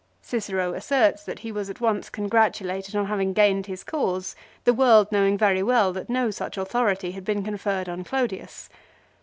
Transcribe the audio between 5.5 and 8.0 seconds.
well that no such authority had been conferred